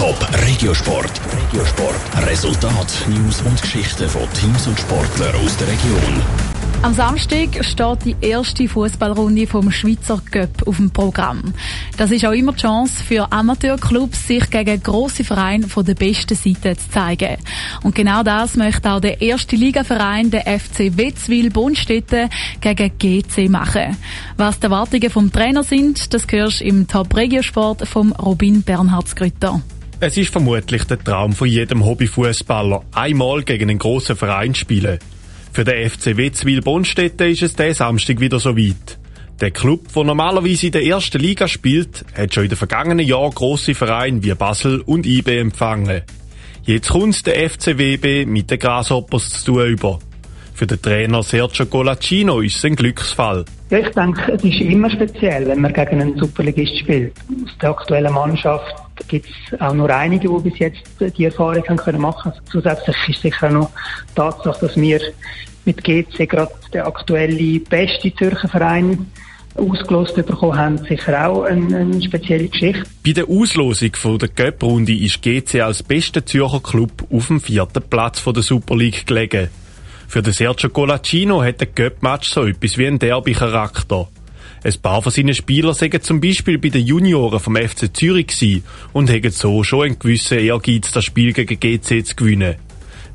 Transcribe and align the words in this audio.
Top 0.00 0.16
Regiosport. 0.46 1.20
Regiosport. 1.30 2.26
Resultat, 2.26 3.04
News 3.06 3.42
und 3.42 3.60
Geschichten 3.60 4.08
von 4.08 4.22
Teams 4.32 4.66
und 4.66 4.80
Sportlern 4.80 5.34
aus 5.44 5.54
der 5.58 5.68
Region. 5.68 6.22
Am 6.80 6.94
Samstag 6.94 7.62
steht 7.62 8.04
die 8.06 8.16
erste 8.22 8.66
Fußballrunde 8.66 9.46
vom 9.46 9.70
Schweizer 9.70 10.22
Cup 10.30 10.66
auf 10.66 10.78
dem 10.78 10.90
Programm. 10.90 11.52
Das 11.98 12.10
ist 12.12 12.24
auch 12.24 12.32
immer 12.32 12.52
die 12.52 12.62
Chance 12.62 13.04
für 13.04 13.30
Amateurclubs, 13.30 14.26
sich 14.26 14.48
gegen 14.48 14.82
grosse 14.82 15.22
Vereine 15.22 15.68
von 15.68 15.84
der 15.84 15.96
besten 15.96 16.34
Seite 16.34 16.78
zu 16.78 16.88
zeigen. 16.88 17.36
Und 17.82 17.94
genau 17.94 18.22
das 18.22 18.56
möchte 18.56 18.90
auch 18.90 19.00
der 19.00 19.20
erste 19.20 19.54
Ligaverein, 19.54 20.30
der 20.30 20.46
FC 20.46 20.96
Wetzwil 20.96 21.50
Bundstätten, 21.50 22.30
gegen 22.62 22.92
GC 22.98 23.50
machen. 23.50 23.98
Was 24.38 24.60
die 24.60 24.64
Erwartungen 24.64 25.10
vom 25.10 25.30
Trainer 25.30 25.62
sind, 25.62 26.14
das 26.14 26.26
hörst 26.30 26.60
du 26.60 26.64
im 26.64 26.88
Top 26.88 27.14
Regiosport 27.14 27.86
vom 27.86 28.12
Robin 28.12 28.62
Bernhardsgrütter. 28.62 29.60
Es 30.02 30.16
ist 30.16 30.32
vermutlich 30.32 30.84
der 30.84 30.98
Traum 30.98 31.34
von 31.34 31.46
jedem 31.46 31.84
Hobbyfußballer, 31.84 32.84
einmal 32.94 33.42
gegen 33.42 33.68
einen 33.68 33.78
grossen 33.78 34.16
Verein 34.16 34.54
spielen. 34.54 34.98
Für 35.52 35.62
den 35.62 35.90
FC 35.90 36.16
Wetzwil 36.16 36.62
Bonstetten 36.62 37.28
ist 37.28 37.42
es 37.42 37.54
diesen 37.54 37.74
Samstag 37.74 38.18
wieder 38.18 38.40
so 38.40 38.56
weit. 38.56 38.98
Der 39.42 39.50
Club, 39.50 39.92
der 39.94 40.04
normalerweise 40.04 40.66
in 40.66 40.72
der 40.72 40.86
ersten 40.86 41.20
Liga 41.20 41.46
spielt, 41.46 42.06
hat 42.16 42.32
schon 42.32 42.44
in 42.44 42.48
den 42.48 42.56
vergangenen 42.56 43.06
Jahren 43.06 43.32
grosse 43.32 43.74
Vereine 43.74 44.22
wie 44.22 44.32
Basel 44.32 44.80
und 44.80 45.04
IB 45.04 45.38
empfangen. 45.38 46.00
Jetzt 46.62 46.88
kommt 46.88 47.26
der 47.26 47.50
FCWB 47.50 48.24
mit 48.24 48.50
den 48.50 48.58
Grasshoppers 48.58 49.44
zu 49.44 49.52
tun 49.52 49.66
über. 49.66 49.98
Für 50.54 50.66
den 50.66 50.80
Trainer 50.80 51.22
Sergio 51.22 51.66
Colaccino 51.66 52.40
ist 52.40 52.56
es 52.56 52.64
ein 52.64 52.74
Glücksfall. 52.74 53.44
Ja, 53.68 53.78
ich 53.78 53.88
denke, 53.90 54.32
es 54.32 54.44
ist 54.44 54.60
immer 54.60 54.90
speziell, 54.90 55.46
wenn 55.46 55.60
man 55.60 55.74
gegen 55.74 56.00
einen 56.00 56.18
Superligist 56.18 56.78
spielt. 56.78 57.12
Aus 57.44 57.58
der 57.60 57.70
aktuellen 57.70 58.14
Mannschaft 58.14 58.74
gibt 59.08 59.28
es 59.28 59.60
auch 59.60 59.74
nur 59.74 59.90
einige, 59.90 60.28
die 60.28 60.50
bis 60.50 60.58
jetzt 60.58 60.82
die 61.16 61.24
Erfahrung 61.24 61.62
haben 61.68 61.76
können 61.76 62.00
machen. 62.00 62.32
Also 62.32 62.42
zusätzlich 62.50 62.96
ist 63.08 63.22
sicher 63.22 63.48
auch 63.48 63.52
noch 63.52 63.70
die 64.10 64.14
Tatsache, 64.14 64.66
dass 64.66 64.76
wir 64.76 65.00
mit 65.64 65.82
GC 65.84 66.28
gerade 66.28 66.52
der 66.72 66.86
aktuelle 66.86 67.60
beste 67.60 68.14
Zürcher 68.14 68.48
Verein 68.48 69.06
ausgelost 69.54 70.14
bekommen 70.14 70.56
haben, 70.56 70.78
sicher 70.78 71.26
auch 71.28 71.42
eine, 71.42 71.76
eine, 71.76 72.02
spezielle 72.02 72.48
Geschichte. 72.48 72.84
Bei 73.04 73.12
der 73.12 73.28
Auslosung 73.28 73.94
von 73.94 74.18
der 74.18 74.28
Cup-Runde 74.28 74.94
ist 74.94 75.22
GC 75.22 75.60
als 75.60 75.82
bester 75.82 76.24
Zürcher 76.24 76.60
Club 76.60 76.92
auf 77.10 77.26
dem 77.26 77.40
vierten 77.40 77.82
Platz 77.82 78.20
von 78.20 78.34
der 78.34 78.42
Super 78.42 78.76
League 78.76 79.06
gelegen. 79.06 79.48
Für 80.08 80.22
den 80.22 80.32
Sergio 80.32 80.70
Colaccino 80.70 81.42
hat 81.42 81.60
der 81.60 81.68
Cup-Match 81.68 82.30
so 82.30 82.44
etwas 82.44 82.78
wie 82.78 82.86
einen 82.86 82.98
Derby-Charakter. 82.98 84.08
Ein 84.62 84.74
paar 84.82 85.02
von 85.02 85.12
seinen 85.12 85.34
Spielern 85.34 85.74
sagen 85.74 86.02
zum 86.02 86.20
Beispiel 86.20 86.58
bei 86.58 86.68
den 86.68 86.86
Junioren 86.86 87.40
vom 87.40 87.56
FC 87.56 87.94
Zürich 87.94 88.62
und 88.92 89.10
haben 89.10 89.30
so 89.30 89.62
schon 89.62 89.86
einen 89.86 89.98
gewissen 89.98 90.38
Ehrgeiz, 90.38 90.92
das 90.92 91.04
Spiel 91.04 91.32
gegen 91.32 91.58
GC 91.58 92.04
zu 92.06 92.16
gewinnen. 92.16 92.56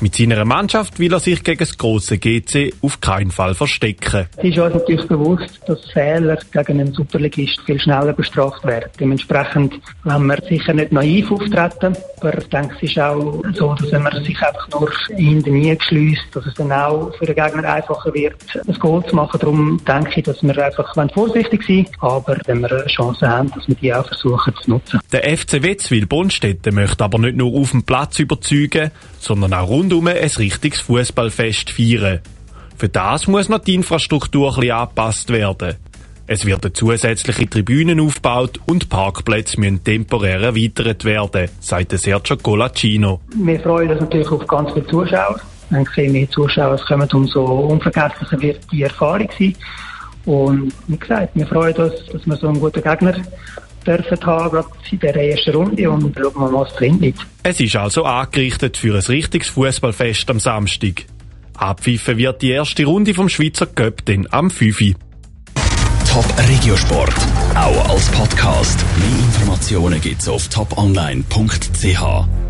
Mit 0.00 0.16
seiner 0.16 0.44
Mannschaft 0.44 0.98
will 0.98 1.12
er 1.12 1.20
sich 1.20 1.42
gegen 1.42 1.58
das 1.58 1.78
große 1.78 2.18
GC 2.18 2.74
auf 2.82 3.00
keinen 3.00 3.30
Fall 3.30 3.54
verstecken. 3.54 4.26
Es 4.36 4.44
ist 4.44 4.58
uns 4.58 4.74
natürlich 4.74 5.06
bewusst, 5.06 5.60
dass 5.66 5.78
Fehler 5.92 6.38
gegen 6.52 6.80
einen 6.80 6.92
Superligist 6.92 7.60
viel 7.64 7.80
schneller 7.80 8.12
bestraft 8.12 8.64
werden. 8.64 8.90
Dementsprechend 8.98 9.74
wollen 10.04 10.26
wir 10.26 10.38
sicher 10.48 10.74
nicht 10.74 10.92
naiv 10.92 11.30
auftreten, 11.30 11.96
aber 12.20 12.38
ich 12.38 12.48
denke, 12.48 12.74
es 12.76 12.90
ist 12.90 12.98
auch 12.98 13.42
so, 13.54 13.74
dass 13.74 13.92
wenn 13.92 14.02
man 14.02 14.24
sich 14.24 14.40
einfach 14.42 14.68
nur 14.70 14.90
in 15.16 15.42
den 15.42 15.54
Nie 15.54 15.78
schließt, 15.80 16.24
dass 16.32 16.46
es 16.46 16.54
dann 16.54 16.72
auch 16.72 17.14
für 17.18 17.26
den 17.26 17.34
Gegner 17.34 17.64
einfacher 17.64 18.12
wird, 18.12 18.36
ein 18.66 18.74
Goal 18.78 19.04
zu 19.06 19.14
machen. 19.16 19.38
Darum 19.40 19.80
denke 19.86 20.20
ich, 20.20 20.24
dass 20.24 20.42
wir 20.42 20.64
einfach 20.64 20.94
vorsichtig 21.12 21.62
sein 21.66 21.86
aber 22.00 22.36
wenn 22.46 22.60
wir 22.60 22.70
eine 22.70 22.86
Chance 22.86 23.28
haben, 23.28 23.50
dass 23.50 23.66
wir 23.66 23.74
die 23.74 23.92
auch 23.92 24.06
versuchen 24.06 24.54
zu 24.62 24.70
nutzen. 24.70 25.00
Der 25.12 25.36
FC 25.36 25.62
Wetzwil 25.62 26.06
Bonstetten 26.06 26.74
möchte 26.74 27.04
aber 27.04 27.18
nicht 27.18 27.36
nur 27.36 27.54
auf 27.54 27.70
dem 27.70 27.82
Platz 27.82 28.18
überzeugen, 28.18 28.90
sondern 29.18 29.54
auch 29.54 29.70
rundum 29.84 30.06
ein 30.06 30.16
richtiges 30.16 30.80
Fußballfest 30.80 31.68
feiern. 31.68 32.20
Für 32.78 32.88
das 32.88 33.26
muss 33.26 33.50
noch 33.50 33.58
die 33.58 33.74
Infrastruktur 33.74 34.56
ein 34.58 34.70
angepasst 34.70 35.30
werden. 35.30 35.74
Es 36.26 36.46
wird 36.46 36.64
eine 36.64 36.72
zusätzliche 36.72 37.48
Tribünen 37.50 38.00
aufgebaut 38.00 38.58
und 38.64 38.88
Parkplätze 38.88 39.60
müssen 39.60 39.84
temporär 39.84 40.40
erweitert 40.40 41.04
werden, 41.04 41.50
sagt 41.60 41.92
Sergio 41.98 42.38
Colaccino. 42.38 43.20
Wir 43.36 43.60
freuen 43.60 43.90
uns 43.90 44.00
natürlich 44.00 44.30
auf 44.30 44.46
ganz 44.46 44.72
viele 44.72 44.86
Zuschauer. 44.86 45.38
Wenn 45.68 45.86
je 45.96 46.08
mehr 46.08 46.30
Zuschauer 46.30 46.78
kommen, 46.78 47.08
umso 47.12 47.44
unvergesslicher 47.44 48.40
wird 48.40 48.60
die 48.72 48.84
Erfahrung 48.84 49.28
sein. 49.38 49.54
Und 50.24 50.72
wie 50.86 50.96
gesagt, 50.96 51.28
wir 51.34 51.46
freuen 51.46 51.76
uns, 51.76 52.06
dass 52.10 52.26
wir 52.26 52.36
so 52.36 52.48
einen 52.48 52.58
guten 52.58 52.82
Gegner 52.82 53.16
dürfen 53.84 54.26
haben, 54.26 54.50
gerade 54.50 54.68
in 54.90 54.98
der 54.98 55.16
ersten 55.16 55.54
Runde 55.54 55.90
und 55.90 56.16
schauen 56.16 56.34
wir 56.34 56.50
mal, 56.50 56.52
was 56.52 56.74
drin 56.74 57.00
liegt. 57.00 57.20
Es 57.42 57.60
ist 57.60 57.76
also 57.76 58.04
angerichtet 58.04 58.76
für 58.76 58.94
ein 58.94 59.02
richtiges 59.02 59.48
Fußballfest 59.48 60.30
am 60.30 60.40
Samstag. 60.40 61.04
Abpfiffen 61.56 62.18
wird 62.18 62.42
die 62.42 62.50
erste 62.50 62.84
Runde 62.84 63.14
vom 63.14 63.28
Schweizer 63.28 63.66
Cup 63.66 64.04
dann 64.06 64.26
am 64.30 64.50
5. 64.50 64.94
Top 66.10 66.24
Regiosport, 66.48 67.14
auch 67.54 67.90
als 67.90 68.08
Podcast. 68.12 68.84
Mehr 68.98 69.18
Informationen 69.18 70.00
gibt's 70.00 70.28
auf 70.28 70.48
toponline.ch. 70.48 72.43